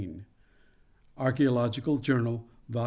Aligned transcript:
("Archaeological 1.15 1.99
Journal," 1.99 2.47
vol. 2.67 2.79